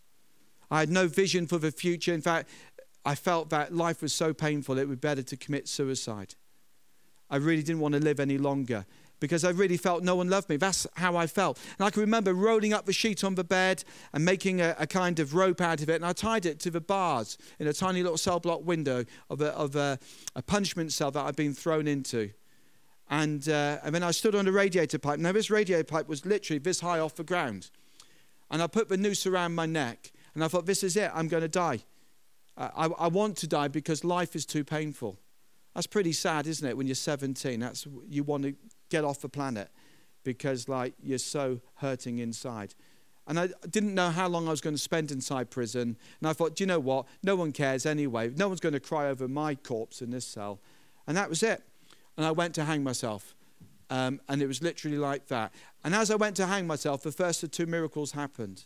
[0.69, 2.13] I had no vision for the future.
[2.13, 2.49] In fact,
[3.06, 6.36] I felt that life was so painful, it would be better to commit suicide.
[7.29, 8.86] I really didn't want to live any longer.
[9.24, 10.58] Because I really felt no one loved me.
[10.58, 11.58] That's how I felt.
[11.80, 14.86] And I can remember rolling up the sheet on the bed and making a, a
[14.86, 15.96] kind of rope out of it.
[15.96, 19.40] And I tied it to the bars in a tiny little cell block window of
[19.40, 19.98] a, of a,
[20.36, 22.32] a punishment cell that I'd been thrown into.
[23.10, 25.20] And, uh, and then I stood on a radiator pipe.
[25.20, 27.70] Now, this radiator pipe was literally this high off the ground.
[28.52, 30.12] And I put the noose around my neck.
[30.36, 31.10] And I thought, this is it.
[31.16, 31.80] I'm going to die.
[32.58, 35.18] I, I want to die because life is too painful.
[35.74, 36.78] That's pretty sad, isn't it?
[36.78, 38.56] When you're 17, that's you want to
[38.93, 39.69] get off the planet
[40.23, 42.75] because like you're so hurting inside.
[43.25, 45.97] And I didn't know how long I was going to spend inside prison.
[46.19, 47.06] And I thought, do you know what?
[47.23, 48.32] No one cares anyway.
[48.36, 50.60] No one's going to cry over my corpse in this cell.
[51.08, 51.63] And that was it.
[52.17, 53.34] And I went to hang myself.
[53.89, 55.53] Um, and it was literally like that.
[55.84, 58.65] And as I went to hang myself, the first of two miracles happened.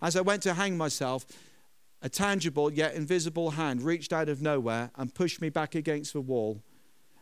[0.00, 1.26] As I went to hang myself,
[2.02, 6.20] a tangible yet invisible hand reached out of nowhere and pushed me back against the
[6.20, 6.62] wall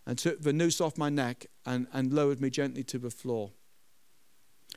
[0.06, 3.52] and took the noose off my neck and, and lowered me gently to the floor.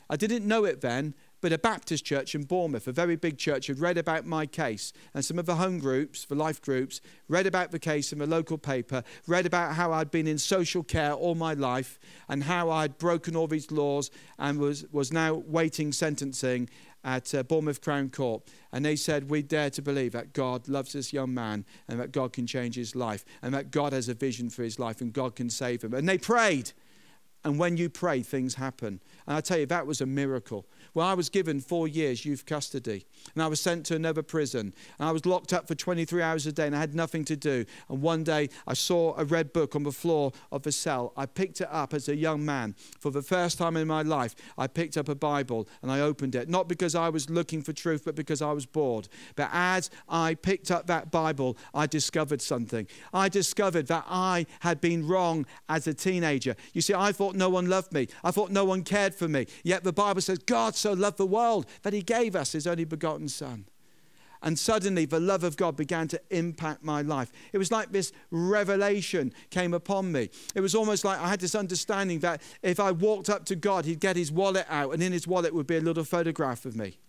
[0.10, 3.68] I didn't know it then, but a Baptist church in Bournemouth, a very big church,
[3.68, 4.94] had read about my case.
[5.14, 8.28] And some of the home groups, the life groups, read about the case in the
[8.28, 12.70] local paper, read about how I'd been in social care all my life and how
[12.70, 16.70] I'd broken all these laws and was, was now waiting sentencing
[17.04, 18.44] at uh, Bournemouth Crown Court.
[18.72, 22.12] And they said, We dare to believe that God loves this young man and that
[22.12, 25.14] God can change his life and that God has a vision for his life and
[25.14, 25.94] God can save him.
[25.94, 26.72] And they prayed.
[27.46, 29.00] And when you pray, things happen.
[29.26, 30.66] And I tell you, that was a miracle.
[30.94, 34.74] Well, I was given four years youth custody, and I was sent to another prison,
[34.98, 37.36] and I was locked up for 23 hours a day, and I had nothing to
[37.36, 37.64] do.
[37.90, 41.14] And one day I saw a red book on the floor of the cell.
[41.16, 42.76] I picked it up as a young man.
[43.00, 46.36] For the first time in my life, I picked up a Bible and I opened
[46.36, 49.08] it, not because I was looking for truth, but because I was bored.
[49.36, 52.88] But as I picked up that Bible, I discovered something.
[53.14, 56.56] I discovered that I had been wrong as a teenager.
[56.74, 59.48] You see, I thought no one loved me, I thought no one cared for me.
[59.64, 62.86] Yet the Bible says God so loved the world that he gave us his only
[62.86, 63.66] begotten Son.
[64.42, 67.32] And suddenly the love of God began to impact my life.
[67.52, 70.30] It was like this revelation came upon me.
[70.56, 73.86] It was almost like I had this understanding that if I walked up to God,
[73.86, 76.76] He'd get His wallet out, and in His wallet would be a little photograph of
[76.76, 77.00] me.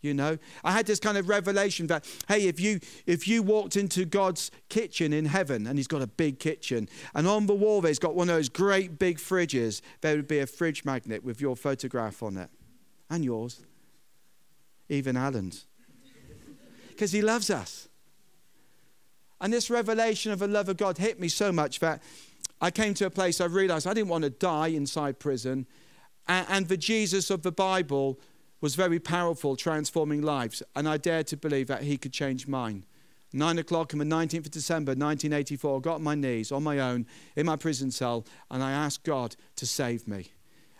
[0.00, 3.76] You know, I had this kind of revelation that hey, if you if you walked
[3.76, 7.80] into God's kitchen in heaven, and He's got a big kitchen, and on the wall
[7.80, 11.40] there's got one of those great big fridges, there would be a fridge magnet with
[11.40, 12.50] your photograph on it
[13.10, 13.60] and yours,
[14.88, 15.66] even Alan's,
[16.90, 17.88] because he loves us.
[19.40, 22.02] And this revelation of the love of God hit me so much that
[22.60, 25.66] I came to a place I realized I didn't want to die inside prison.
[26.26, 28.18] And, and the Jesus of the Bible
[28.60, 30.62] was very powerful, transforming lives.
[30.74, 32.84] And I dared to believe that he could change mine.
[33.32, 36.78] Nine o'clock on the 19th of December 1984, I got on my knees on my
[36.78, 40.32] own in my prison cell and I asked God to save me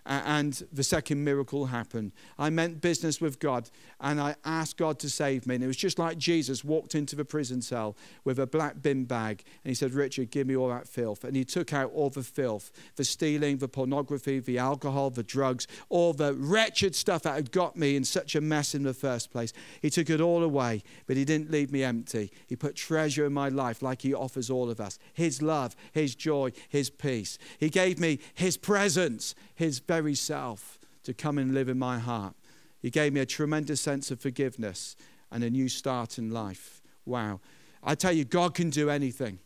[0.08, 2.12] and the second miracle happened.
[2.38, 5.56] I meant business with God and I asked God to save me.
[5.56, 9.04] And it was just like Jesus walked into the prison cell with a black bin
[9.04, 11.24] bag and he said, Richard, give me all that filth.
[11.24, 15.66] And he took out all the filth the stealing, the pornography, the alcohol, the drugs,
[15.88, 19.30] all the wretched stuff that had got me in such a mess in the first
[19.30, 19.52] place.
[19.82, 22.32] He took it all away, but he didn't leave me empty.
[22.46, 26.14] He put treasure in my life like he offers all of us his love, his
[26.14, 27.38] joy, his peace.
[27.58, 32.36] He gave me his presence, his very self to come and live in my heart.
[32.80, 34.94] He gave me a tremendous sense of forgiveness
[35.32, 36.80] and a new start in life.
[37.04, 37.40] Wow.
[37.82, 39.40] I tell you, God can do anything.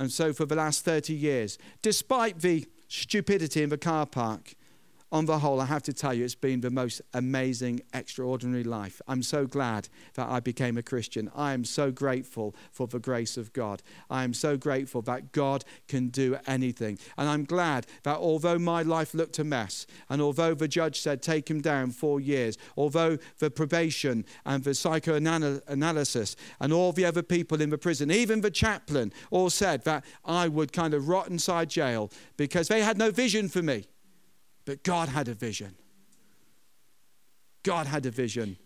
[0.00, 4.54] And so, for the last 30 years, despite the stupidity in the car park,
[5.12, 9.00] on the whole, I have to tell you, it's been the most amazing, extraordinary life.
[9.06, 11.30] I'm so glad that I became a Christian.
[11.34, 13.82] I am so grateful for the grace of God.
[14.10, 16.98] I am so grateful that God can do anything.
[17.16, 21.22] And I'm glad that although my life looked a mess, and although the judge said,
[21.22, 27.22] take him down four years, although the probation and the psychoanalysis and all the other
[27.22, 31.28] people in the prison, even the chaplain, all said that I would kind of rot
[31.28, 33.86] inside jail because they had no vision for me.
[34.66, 35.74] But God had a vision.
[37.62, 38.58] God had a vision.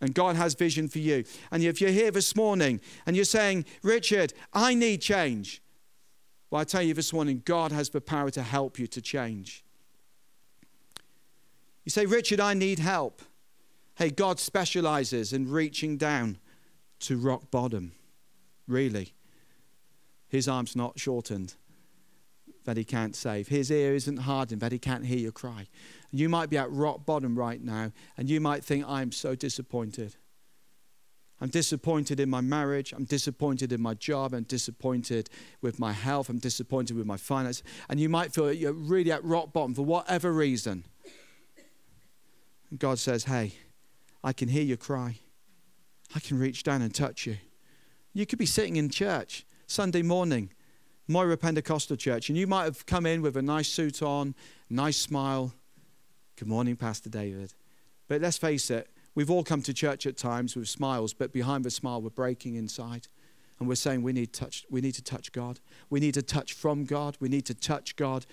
[0.00, 1.24] And God has vision for you.
[1.52, 5.62] And if you're here this morning and you're saying, Richard, I need change.
[6.50, 9.62] Well, I tell you this morning, God has the power to help you to change.
[11.84, 13.22] You say, Richard, I need help.
[13.96, 16.38] Hey, God specializes in reaching down
[17.00, 17.92] to rock bottom.
[18.66, 19.12] Really.
[20.28, 21.54] His arm's not shortened
[22.70, 23.48] that he can't save.
[23.48, 25.66] His ear isn't hardened that he can't hear your cry.
[26.12, 30.14] You might be at rock bottom right now, and you might think, I'm so disappointed.
[31.40, 32.92] I'm disappointed in my marriage.
[32.92, 34.34] I'm disappointed in my job.
[34.34, 35.28] I'm disappointed
[35.60, 36.28] with my health.
[36.28, 37.64] I'm disappointed with my finances.
[37.88, 40.84] And you might feel you're really at rock bottom for whatever reason.
[42.70, 43.54] And God says, Hey,
[44.22, 45.16] I can hear your cry.
[46.14, 47.38] I can reach down and touch you.
[48.12, 50.50] You could be sitting in church Sunday morning,
[51.10, 54.32] Moira Pentecostal Church, and you might have come in with a nice suit on,
[54.70, 55.52] nice smile.
[56.36, 57.52] Good morning, Pastor David.
[58.06, 61.64] But let's face it, we've all come to church at times with smiles, but behind
[61.64, 63.08] the smile, we're breaking inside.
[63.58, 65.58] And we're saying we need, touch, we need to touch God.
[65.90, 67.16] We need to touch from God.
[67.18, 68.24] We need to touch God.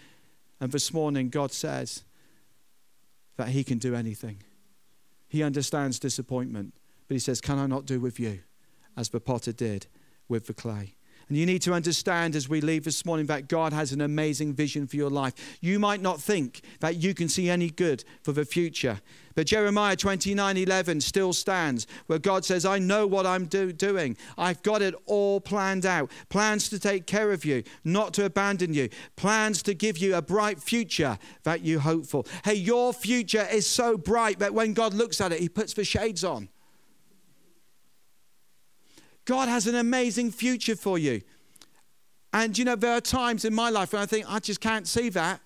[0.61, 2.03] And this morning, God says
[3.37, 4.43] that He can do anything.
[5.27, 6.75] He understands disappointment,
[7.07, 8.41] but He says, Can I not do with you
[8.95, 9.87] as the potter did
[10.29, 10.96] with the clay?
[11.29, 14.53] And you need to understand as we leave this morning that God has an amazing
[14.53, 15.33] vision for your life.
[15.59, 19.01] You might not think that you can see any good for the future,
[19.35, 24.17] but Jeremiah 29 11 still stands where God says, I know what I'm do- doing.
[24.37, 26.09] I've got it all planned out.
[26.29, 28.89] Plans to take care of you, not to abandon you.
[29.15, 32.23] Plans to give you a bright future that you hope for.
[32.45, 35.83] Hey, your future is so bright that when God looks at it, He puts the
[35.83, 36.49] shades on.
[39.27, 41.21] God has an amazing future for you.
[42.33, 44.87] And you know, there are times in my life when I think, I just can't
[44.87, 45.41] see that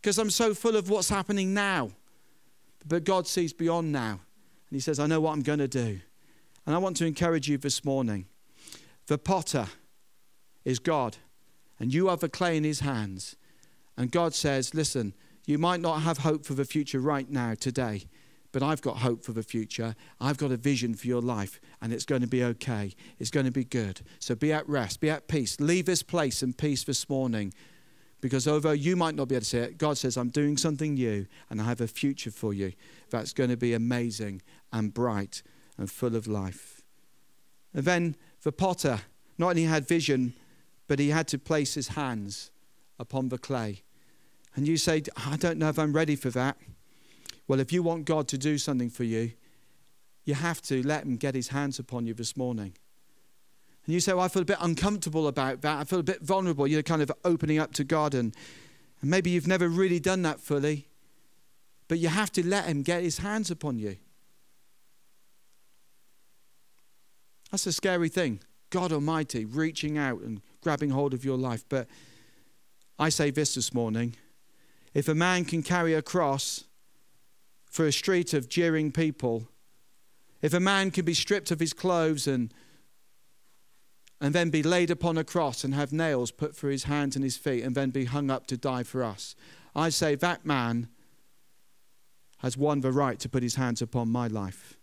[0.00, 1.90] because I'm so full of what's happening now.
[2.86, 4.12] But God sees beyond now.
[4.12, 6.00] And He says, I know what I'm going to do.
[6.64, 8.24] And I want to encourage you this morning.
[9.06, 9.66] The potter
[10.64, 11.18] is God,
[11.78, 13.36] and you are the clay in His hands.
[13.96, 15.14] And God says, Listen,
[15.44, 18.04] you might not have hope for the future right now, today,
[18.52, 19.94] but I've got hope for the future.
[20.20, 22.94] I've got a vision for your life, and it's going to be okay.
[23.18, 24.00] It's going to be good.
[24.18, 25.60] So be at rest, be at peace.
[25.60, 27.54] Leave this place in peace this morning.
[28.20, 30.94] Because although you might not be able to see it, God says, I'm doing something
[30.94, 32.72] new, and I have a future for you
[33.08, 34.42] that's going to be amazing
[34.72, 35.42] and bright
[35.78, 36.82] and full of life.
[37.72, 39.00] And then the potter
[39.38, 40.34] not only had vision,
[40.86, 42.50] but he had to place his hands
[42.98, 43.82] upon the clay.
[44.54, 46.56] And you say, I don't know if I'm ready for that.
[47.50, 49.32] Well, if you want God to do something for you,
[50.24, 52.74] you have to let Him get His hands upon you this morning.
[53.84, 55.78] And you say, Well, I feel a bit uncomfortable about that.
[55.80, 56.68] I feel a bit vulnerable.
[56.68, 58.36] You're kind of opening up to God, and,
[59.00, 60.86] and maybe you've never really done that fully.
[61.88, 63.96] But you have to let Him get His hands upon you.
[67.50, 68.38] That's a scary thing.
[68.70, 71.64] God Almighty reaching out and grabbing hold of your life.
[71.68, 71.88] But
[72.96, 74.14] I say this this morning
[74.94, 76.66] if a man can carry a cross
[77.70, 79.48] for a street of jeering people,
[80.42, 82.52] if a man can be stripped of his clothes and,
[84.20, 87.24] and then be laid upon a cross and have nails put through his hands and
[87.24, 89.36] his feet and then be hung up to die for us,
[89.74, 90.88] I say that man
[92.38, 94.76] has won the right to put his hands upon my life.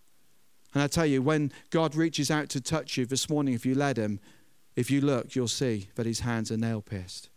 [0.73, 3.73] And I tell you, when God reaches out to touch you this morning, if you
[3.75, 4.19] let him,
[4.75, 7.29] if you look, you'll see that his hands are nail pierced.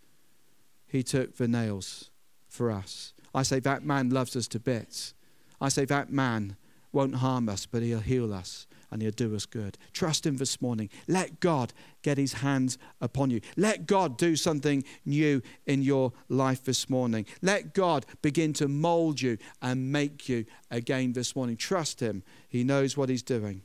[0.87, 2.11] He took the nails
[2.49, 3.15] for us.
[3.35, 5.15] I say that man loves us to bits.
[5.61, 6.57] I say that man
[6.93, 9.79] won't harm us, but he'll heal us and he'll do us good.
[9.93, 10.91] Trust him this morning.
[11.07, 13.41] Let God get his hands upon you.
[13.57, 17.27] Let God do something new in your life this morning.
[17.41, 21.57] Let God begin to mold you and make you again this morning.
[21.57, 22.25] Trust him.
[22.49, 23.63] He knows what he's doing.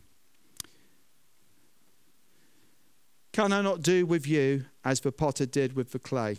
[3.33, 6.37] Can I not do with you as the potter did with the clay?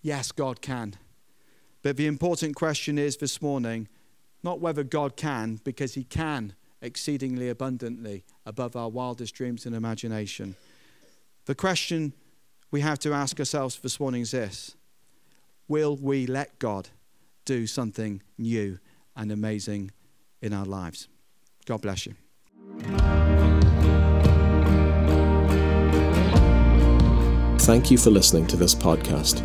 [0.00, 0.94] Yes, God can.
[1.82, 3.88] But the important question is this morning
[4.42, 10.54] not whether God can, because He can exceedingly abundantly above our wildest dreams and imagination.
[11.46, 12.12] The question
[12.70, 14.76] we have to ask ourselves this morning is this
[15.66, 16.88] Will we let God
[17.44, 18.78] do something new
[19.16, 19.90] and amazing
[20.40, 21.08] in our lives?
[21.66, 22.14] God bless you.
[27.60, 29.44] Thank you for listening to this podcast.